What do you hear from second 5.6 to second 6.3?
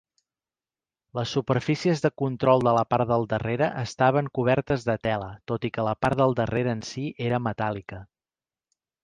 i que la part